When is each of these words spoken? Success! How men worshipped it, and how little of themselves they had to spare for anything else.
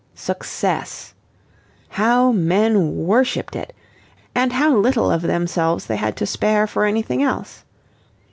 Success! 0.15 1.13
How 1.89 2.31
men 2.31 3.05
worshipped 3.05 3.55
it, 3.55 3.71
and 4.33 4.51
how 4.53 4.75
little 4.75 5.11
of 5.11 5.21
themselves 5.21 5.85
they 5.85 5.97
had 5.97 6.17
to 6.17 6.25
spare 6.25 6.65
for 6.65 6.85
anything 6.85 7.21
else. 7.21 7.63